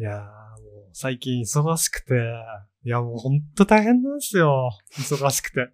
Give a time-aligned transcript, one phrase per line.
[0.00, 0.26] いやー、もう
[0.94, 2.14] 最近忙しくて、
[2.84, 4.70] いやもうほんと大変なんですよ。
[4.96, 5.68] 忙しくて。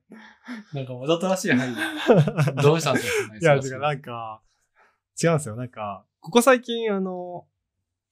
[0.74, 1.80] なんかわざとらしい範囲で。
[2.60, 3.36] どうしたんですか？
[3.36, 4.42] いや、違う、なんか、
[5.22, 5.54] 違うんですよ。
[5.54, 7.46] なんか、ここ最近あの、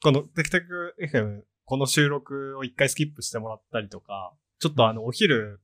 [0.03, 5.61] このテクテク FM、この収録を一回スキップしてもらったりとか、ちょっとあの、お昼、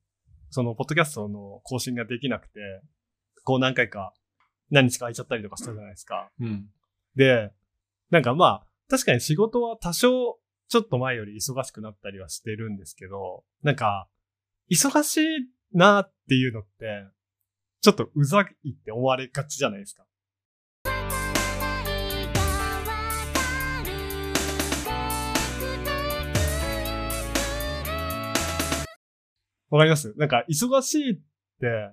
[0.50, 2.58] その、ポッドキャストの更新ができなくて、
[3.44, 4.12] こう何回か、
[4.70, 6.32] 何日か空いちゃったりとかしたじゃないですか。
[6.40, 6.68] うん。
[7.14, 7.52] で、
[8.10, 10.39] なんかまあ、確かに仕事は多少、
[10.70, 14.08] ちょっと前より忙しくなったりはしてるんですけど、なんか、
[14.70, 15.26] 忙しい
[15.72, 17.06] なっていうのって、
[17.80, 20.04] ちょっとうざいって思われがちじゃないですか。
[29.70, 30.14] わかります？
[30.16, 31.14] なんか、忙しいっ
[31.60, 31.90] て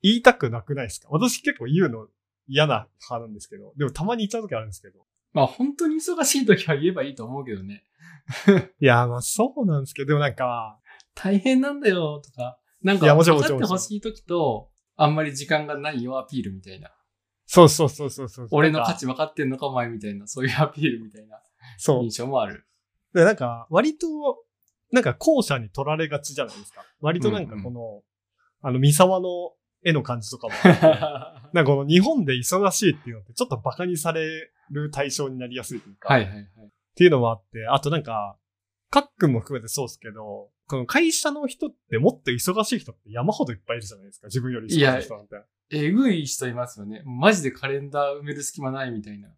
[0.00, 1.08] 言いたくなくないですか？
[1.10, 2.06] 私結構言うの
[2.48, 5.00] 嫌な派なんですけど、でもたまに言っちゃう時あるんですけど。
[5.34, 7.82] まあ本当に忙しい時は言えばいいと思うけどね。
[8.80, 10.78] いや、まあそうなんですけど、でもなんか、
[11.14, 16.90] 大変なんだよとか、なんかいやもちろん分かってもちろんほしい時と、あんまり時間がないよアピールみたいな。
[17.46, 18.48] そうそうそうそうそう。
[18.50, 21.40] 俺の価値分かってんのかお前みたいな、そういうアピールみたいな
[21.78, 22.18] そう印。
[22.18, 22.66] 象もある。
[23.14, 24.06] で、なんか、割と、
[24.92, 26.84] なんか後者に取られがちじゃないですか。
[27.00, 28.02] 割となんかこの、
[28.62, 29.28] あの、三沢の
[29.84, 30.54] 絵の感じとかも
[31.52, 36.48] なんかこの日本で忙しいっていうのってちょっと馬鹿にされる対象になりやすいというか、っはいはいはい。
[36.96, 38.36] ていうのもあって、あとなんか、
[38.90, 44.26] カックンも含めてそうですけど、この会社の人ってもっと忙しい人って山ほどいっぱいいるじゃないですか。
[44.28, 45.36] 自分より忙しい人なんて。
[45.70, 47.02] えぐい人いますよね。
[47.04, 49.28] マジでカレンダー埋める隙間ないみたいな。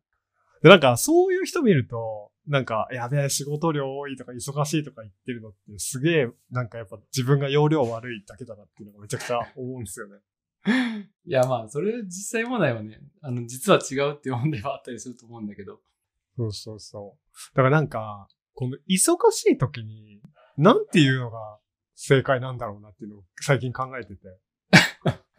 [0.62, 10.18] で、なんか、そういう人見ると、なんか、やべえ、仕事量多いとか忙しいとか言ってるのって、すげえ、なんかやっぱ自分が容量悪いだけだなっていうのがめちゃくちゃ思うんですよね。
[11.24, 15.80] いやまあ、それ実際問題はね、あの、実は違うっていう問題はあったりすると思うんだけど。
[16.36, 17.27] そうそうそう。
[17.54, 20.20] だからなんか、この忙しい時に、
[20.56, 21.38] なんていうのが
[21.94, 24.20] 正解なんだろうなっていうのを最近考えてて。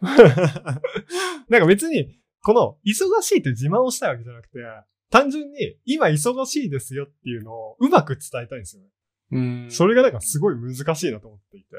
[0.00, 4.58] なんか別に、この忙しいって自慢をしたいわけじゃなくて、
[5.10, 8.88] 単純に今忙しいですよっていうのをうまく伝えたいんですよね。
[9.32, 9.70] うん。
[9.70, 11.76] それがなんかすごい難しいなと思っていて。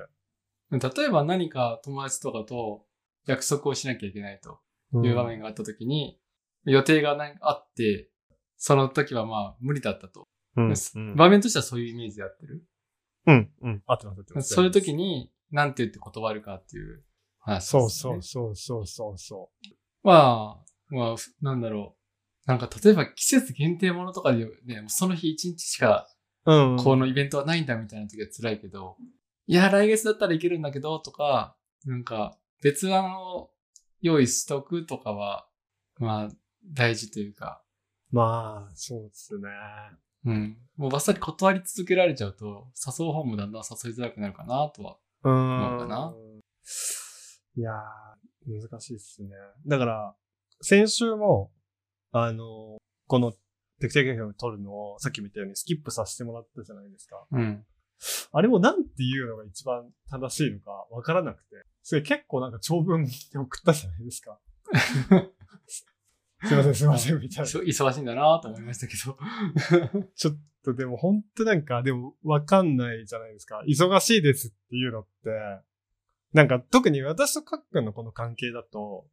[0.71, 2.85] 例えば何か友達とかと
[3.25, 4.59] 約束をしなきゃいけないと
[5.03, 6.19] いう場面があった時に、
[6.65, 8.10] 予定がなんかあって、
[8.63, 10.27] その時はまあ無理だったと。
[10.55, 10.73] うん。
[10.95, 11.15] うん。
[11.15, 12.63] 場面としてはそういうイメージでやってる。
[13.25, 13.51] うん。
[13.63, 13.83] うん。
[13.87, 14.53] あってます、あってます。
[14.53, 17.03] そういう時に何て言って断るかっていう
[17.39, 17.79] 話です、ね。
[17.81, 19.49] そうそうそうそうそうそ
[20.03, 20.61] ま
[20.91, 21.95] あ、まあ、ふなんだろ
[22.45, 22.47] う。
[22.47, 26.07] なんか例えば季節限定ものとかでね、もうその日一日しか
[26.45, 26.53] う。
[26.53, 26.77] うん。
[26.77, 28.95] このイベントはないんだみたいな時は辛いけど、
[29.47, 31.55] いや、来月だったらいけるんだけど、とか、
[31.85, 33.49] なんか別案を
[34.01, 35.47] 用意しとくとかは、
[35.97, 36.29] まあ、
[36.63, 37.63] 大事というか、
[38.11, 39.49] まあ、そうですね。
[40.25, 40.57] うん。
[40.77, 44.97] もうバッサリ断り続けられちゃうと、誘う方もだんだん誘いづらくなるかなとは。
[45.23, 45.69] うー。
[45.69, 46.13] そうんかな
[47.57, 49.29] いやー、難しいっすね。
[49.65, 50.15] だから、
[50.61, 51.51] 先週も、
[52.11, 52.77] あの、
[53.07, 53.33] この
[53.79, 57.25] テクテクを撮るのをさっきみたいにスキップさせてもらったじゃないですか。
[57.31, 57.65] うん。
[58.31, 64.39] あれもなんていうのが一番正しいのかわからなくて、それ結構なんか長文で送ったじゃないですか。
[66.43, 67.45] すいません、すいません、みたいな。
[67.45, 69.17] そ忙しいんだなと思いましたけど。
[70.15, 73.61] ちょっとでも本当なんか、でもわかんないじゃないですか。
[73.67, 75.29] 忙しいですっていうのって、
[76.33, 79.05] なんか特に私とカックンのこの関係だと、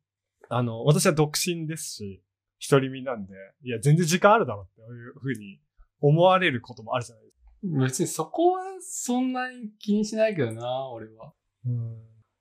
[0.49, 2.23] あの、私は独身ですし、
[2.71, 5.61] 独り身なんで、いや、全然時間あるだろっていうふうに
[6.01, 7.51] 思われることもあるじゃないですか。
[7.85, 11.35] 別にそこはそんなに気にしないけどな、俺は。
[11.67, 11.99] うん。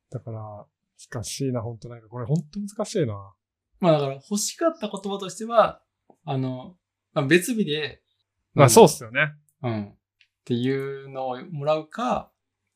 [0.10, 0.66] だから、
[1.12, 3.34] 難しいな、本当なんかこれ本当難しいな。
[3.80, 5.82] まあだから欲しかった言葉としては、
[6.26, 6.76] あの、
[7.14, 8.02] まあ、別日で、
[8.54, 9.34] まあそうっすよね。
[9.64, 9.84] うん。
[9.86, 9.96] っ
[10.46, 12.32] ていうのをもらうか、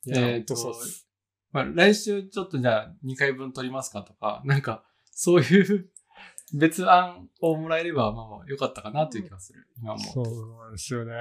[0.08, 1.08] えっす。
[1.52, 5.90] まあ来週ちょっとじゃあ2回分取りますかとか、 なんかそういう
[6.54, 9.68] 別案をもらえればまあまあ良かったかなという気がする。
[9.78, 10.00] 今も。
[10.00, 11.14] そうなんですよね。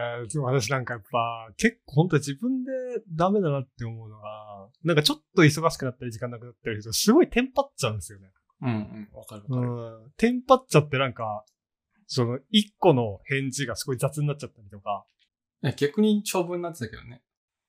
[0.42, 2.70] 私なんかやっぱ、結構本当に自分で
[3.12, 8.28] ダメだなって思うのが、なんかちょっと忙しくなったり時間なくなったりすると、すごいテンパっちゃうんですよね。
[8.62, 9.08] うんうん。
[9.12, 9.72] わかるわかる。
[9.72, 10.10] うん。
[10.16, 11.44] テンパっちゃってなんか、
[12.06, 15.04] その一個の返事がすごい雑になっちゃったりとか。
[15.76, 17.22] 逆に長文になってたけどね。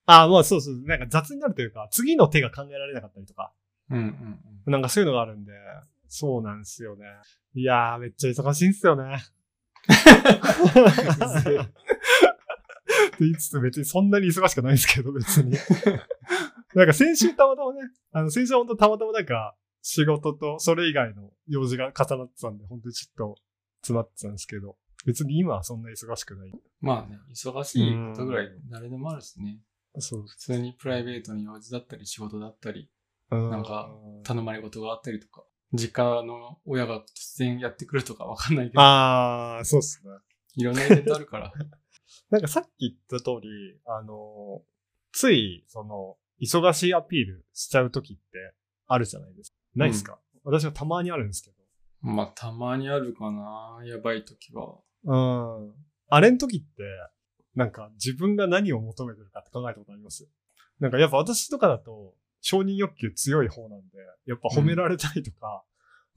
[0.06, 0.82] ああ、まあそうそう。
[0.84, 3.54] なんか雑になるというか、次の手が考えられなかったりとか。
[3.90, 5.52] うんうんなんかそういうのがあるんで、
[6.08, 7.06] そうなんですよね。
[7.56, 9.18] いやー、めっちゃ忙しいんですよね。
[13.08, 15.58] って言いつつ別にそんなに忙しくないですけど、別に。
[16.76, 17.80] なんか先週たまたまね、
[18.12, 23.36] あの先週は本当たまたまなんか仕事とそれ以外の用事が重なってたんで、本当にちょっと
[23.82, 24.76] 詰まってたんですけど。
[25.06, 26.52] 別に今はそんな忙しくない。
[26.80, 29.60] まあね、忙しいことぐらい誰でもあるしね。
[30.00, 30.26] そう。
[30.28, 32.90] 普通にプライベートに用事だったり仕事だったり、
[33.30, 33.90] ななんか、
[34.24, 35.44] 頼まれ事があったりとか、
[35.74, 40.12] 実家の親が突然やってくるとかわかんないけど、ああ、そうっすね。
[40.56, 41.52] いろんなイベントあるから。
[42.30, 44.64] なんかさっき言った通り、あの、
[45.12, 48.54] つい、その、忙しいアピールしちゃう時って
[48.88, 49.58] あるじゃないですか。
[49.76, 51.52] ないですか、私はたまにあるんですけ
[52.04, 53.80] まあ、たまにあるかな。
[53.86, 54.66] やばい時は。
[54.66, 54.84] ど。
[55.04, 55.74] うん。
[56.10, 56.84] あれの時って、
[57.54, 60.28] なんか自分が何を求めてるかって考えたことあります？
[60.80, 65.64] なんかやっぱ私とかだと承認欲求強い方なんで、やっぱ褒められたいとか、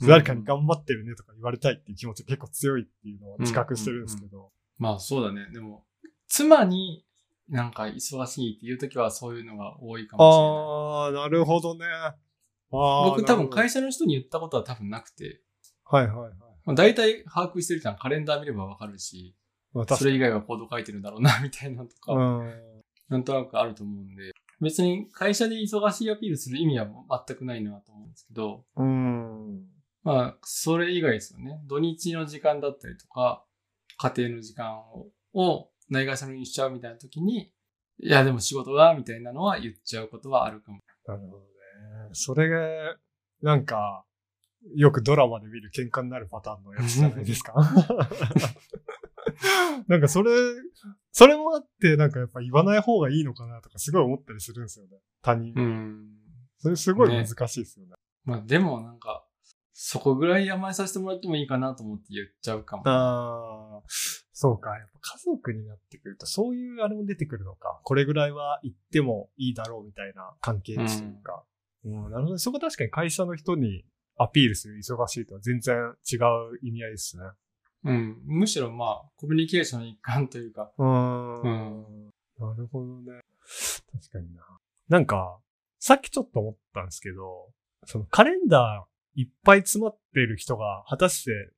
[0.00, 4.50] うん誰かに頑張ってるねとか言われたいっていう気持ちが結構強いっていうのを自覚してるんですけど。
[4.76, 5.46] まあ、そうだね。
[5.52, 5.84] でも、
[6.26, 7.04] 妻に
[7.48, 11.20] なんか忙しいっていう時はそういうのが多いかもしれない。
[11.20, 11.86] ああ、なるほどね。
[13.10, 13.74] 僕多分会社。
[13.74, 15.40] 社の人に言ったことは多分なくて、
[15.84, 16.32] はいはいはい。
[16.64, 17.96] まあ、大体把握してるじゃん。
[17.96, 19.36] カレンダー見ればわかるし、
[19.72, 22.52] まあ、それ以外はコード書いてるんだろうな、 みたいなのとか、うん。
[23.08, 26.88] なんとなくあると思うんで、別に会社で忙しいアピールする意味は
[27.26, 29.66] 全くないなと思うんですけど、うん。
[30.04, 31.60] まあ、それ以外ですよね。
[31.66, 33.44] 土日の時間だったりとか、
[33.98, 37.52] 家庭の時間を、をないがしろにしちゃうみたいな時に、
[37.98, 40.80] いや、でも仕事が、みたいなのは言っちゃうことはあるかも。
[41.06, 41.53] なるほどね。
[42.12, 42.96] それが、
[43.42, 44.04] なんか、
[44.74, 47.54] よくドラマで見る喧嘩になるパターンのやつじゃないですか。
[49.88, 50.30] なんかそれ、
[51.12, 54.98] それもあって、なんかやっぱ言わない方がいいのかなとかすごい思ったりするんですよね。
[55.22, 55.52] 他人。
[55.54, 56.08] うん。
[56.58, 57.92] それすごい難しいですよね。
[58.24, 59.26] まあ、でもなんか、
[59.72, 62.84] そこぐらい甘えさせてもらってもいいかなと思って言っちゃうかも。
[62.86, 63.82] ああ、
[64.32, 64.70] そうか。
[64.78, 67.80] やっぱ家族になってくると、そういうあれも出てくるのか。
[67.82, 71.44] これぐらいは言ってもいいだろうみたいな関係値というか。
[71.84, 72.38] うん、なるほどね。
[72.38, 73.84] そこ確かに会社の人に
[74.16, 75.76] アピールする忙しいとは全然
[76.10, 77.24] 違う意味合いですね。
[77.84, 78.22] うん。
[78.26, 80.84] むしろまあ、コミュニケーションの一環というか、う。
[80.84, 83.20] うんなるほどね。
[83.92, 84.42] 確かにな。
[84.88, 85.38] なんか、
[85.78, 87.50] さっきちょっと思ったんですけど、
[87.84, 91.52] そのカレンダーいっぱい詰まってる人が果たして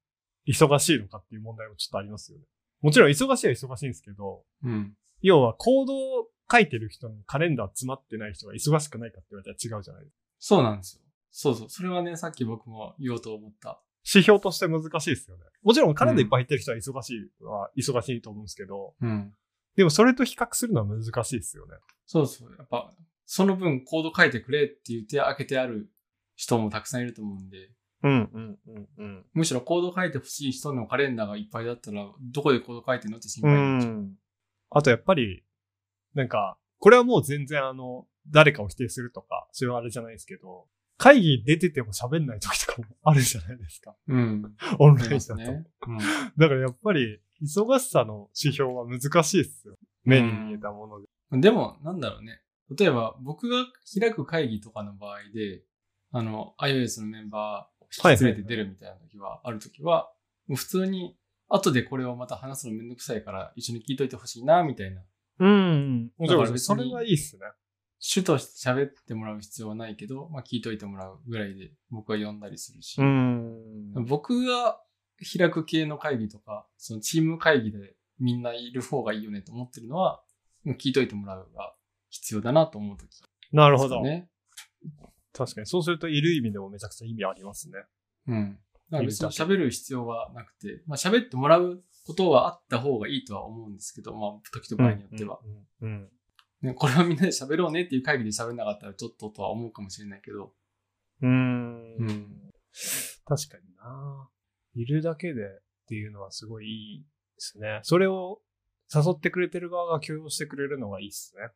[0.48, 2.44] 忙しいのかっていう問題もちょっとありますよね。
[2.82, 4.94] もちろん忙しいは忙しいんですけど、うん。
[5.22, 10.22] 要はコードを書いてる人のカレンダー詰まってない人が忙しくないかって言われたら違うじゃないですか。
[10.38, 11.02] そうなんですよ。
[11.30, 11.68] そうそう。
[11.68, 13.80] それはね、さっき僕も言おうと思った。
[14.04, 15.42] 指標として難しいですよね。
[15.62, 19.34] もちろんカレンダーいっぱい入ってる人は忙しいは忙しいと思うんですけど、うん。
[19.76, 21.74] でもそれと比較するのは難しいですよね。
[22.06, 22.54] そうそう。
[22.56, 22.94] やっぱ、
[23.26, 25.90] その分コード書いてくれって言って開けてある
[26.36, 27.70] 人もたくさんいると思うんで、
[28.04, 29.26] うんうんうんうん。
[29.34, 33.92] むしろコード書いてほしい人のカレンダーがいっぱいだったら、どこでコード書いてんのって心う配になっちゃう。
[33.92, 34.14] ん。
[34.70, 35.42] あとやっぱり、
[36.16, 40.66] なんか、これはもう全然あの、誰かを否定するとか、そういうあれじゃないですけど、
[40.98, 43.94] 会議出てても喋んない時とかもあるじゃないですか。
[44.08, 44.56] うん。
[44.78, 45.20] オンラインだと。
[45.20, 45.66] すね。
[45.86, 45.98] うん。
[46.38, 49.74] だからやっぱり、忙しさの指標は難しいですよ。
[50.04, 51.06] 目に見えたもので。
[51.32, 52.40] でも、なんだろうね。
[52.78, 53.66] 例えば、僕が
[54.00, 55.62] 開く会議とかの場合で、
[56.12, 60.10] あの、iOS のメンバーを引き連れて出るみたいな時は、ある時は、
[60.46, 61.14] もう普通に、
[61.48, 65.02] 後でこれをまた話すのめんどくさいから、一緒に聞いといてほしいな、みたいな。
[65.38, 66.10] うん。
[66.18, 67.42] だからそれはいいっすね。
[67.98, 73.00] 主として喋ってもらう必要はないけど、まあ聞いといてもらうぐらいで僕は呼んだりするし。
[73.02, 74.80] ん僕が
[75.38, 80.22] 開く系の会議とか、そのチーム会議でみんないる方がいいよねと思ってるのは、
[80.78, 81.74] 聞いといてもらうが
[82.10, 83.10] 必要だなと思うとき、
[83.52, 84.02] なるほど。
[84.02, 84.28] ね。
[85.32, 85.66] 確かに。
[85.66, 87.84] そうすると、いる意味でもめちゃくちゃ意味ありますね。
[88.28, 88.58] うん。
[88.90, 95.40] だから別に喋る必要はなくて、まあ喋ってもらうことはあった方がいいとは思うんですけど、まあ時と場合によっては。
[95.80, 95.88] うん。
[95.88, 96.08] うん。
[96.62, 100.52] ね、これはみんなで喋ろうねっていう会議で喋んなかったらちょっととは思うかもしれないけど、
[101.22, 101.96] うん。
[101.96, 102.26] うん
[103.24, 104.28] 確かにな。
[104.74, 105.46] いるだけでっ
[105.88, 107.06] ていうのはすごいいいで
[107.38, 107.80] すね。
[107.82, 108.40] それを
[108.94, 111.50] 誘ってくれてる側が許容してくれるのがいいですね。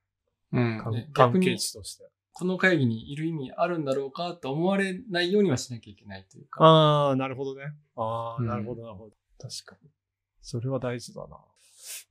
[0.53, 2.05] うん関係に値として。
[2.33, 6.65] この会議にいる意味あるんだろうかと思われないようにはしなきゃいけないというか。
[6.65, 7.65] ああ、なるほどね。
[7.97, 9.13] ああ、うんなるほど、なるほど。
[9.39, 9.91] 確かに。
[10.41, 11.37] それは大事だな。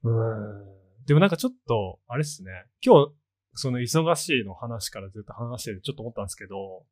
[0.03, 1.05] うん。
[1.05, 2.51] でもなんかちょっと、あれっすね。
[2.85, 3.13] 今日、
[3.53, 6.85] その忙しいの話からずっと話しててちょっと思ったんですけど、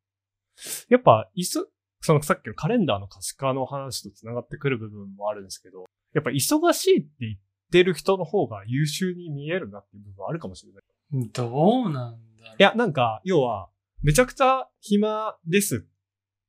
[0.88, 1.66] やっぱ、いそ、
[2.00, 11.30] そのさっきのカレンダーの可視化の話と繋がってくる部分もあるんですけど、やっぱ忙しいって言ってる人の方が優秀に見えるなっていう部分はあるかもしれない。
[11.32, 12.27] どうなん。
[12.58, 13.68] いや、なんか、要は、
[14.02, 15.86] めちゃくちゃ暇です。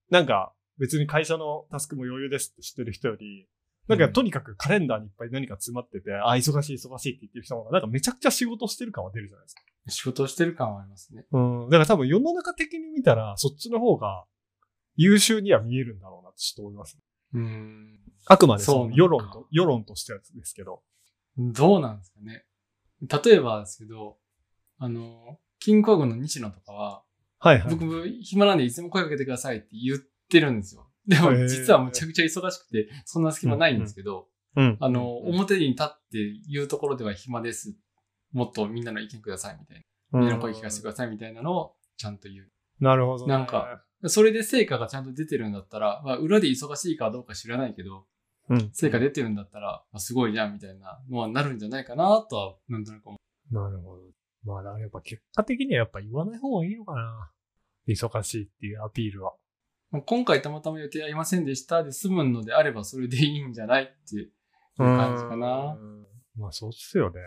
[0.09, 3.47] なんか、別に会社のタスクも余裕ですって知ってる人より、
[3.87, 9.61] なんか、うんとにかくカレンダーにいっぱい何か詰まってて、あ、忙しい忙しいって言ってる人の方が、なんかめちゃくちゃ仕事してる感は出るじゃないですか。
[9.87, 11.25] 仕事をしてる感はありますね。
[11.31, 11.69] うん。
[11.69, 14.25] だから多分世の中的に見たら、そっちの方が
[14.95, 16.99] 優秀には見えるんだろうなってちょっと思います。
[17.33, 17.99] うん。
[18.25, 20.83] あくまでその世論と、世論としてはですけど。
[21.37, 22.45] どうなんですかね。
[23.01, 24.17] 例えばですけど、
[24.77, 27.03] あの、キングコングの西野とかは、
[27.39, 27.75] はいはい。
[27.75, 29.99] 僕暇なんでいつも声かけてくださいって言っ
[30.29, 30.89] てるんですよ。
[31.07, 34.77] でも実はむちゃくちゃ忙しくて、そんな隙間ないんですけど、うん。
[34.79, 37.75] あの、うん表に立って言うところでは暇です。
[38.31, 40.19] もっとみんなの意見くださいみたいな。
[40.19, 42.51] みんなの声聞かせてくださいみたいなのをちゃんと言う。
[42.79, 43.33] なるほどね。
[43.33, 48.05] なんか、それで成果がちゃんと出てるんだったら、まあ、裏で忙しいかどうか知らないけど、
[48.49, 48.69] うん。
[48.73, 53.17] 成果出てるんだったら、まあ、すごいじゃんみたいなのはなるんじゃないかなとは、なんとなく思
[53.51, 54.01] なるほど。
[54.45, 57.31] まあ、だからやっぱ結果的にはやっぱ言わない方がいいのかな。
[57.87, 59.33] 忙しいっていうアピールは。
[60.05, 64.31] 今回たまたま予定ありませんでしたで済むのであればそれでいいんじゃないっていう
[64.77, 65.75] 感じかな。
[65.79, 66.05] うん。
[66.37, 67.19] まあそうっすよね。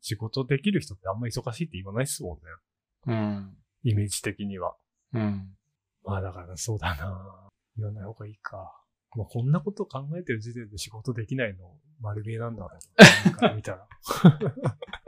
[0.00, 2.42] 仕事できる人ってあんま忙しいって言わないっすもんね。
[3.06, 3.56] うん。
[3.82, 4.74] イメージ的には。
[5.12, 5.48] うん。
[6.04, 7.48] まあだからそうだな。
[7.76, 8.72] 言わない方がいいか。
[9.14, 11.64] まあこんなこと考えてる時点で仕事できないの
[12.00, 13.30] 丸見えなんだろうな。
[13.30, 13.86] なんか見たら。